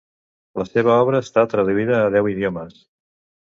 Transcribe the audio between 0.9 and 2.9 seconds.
obra està traduïda a deu idiomes.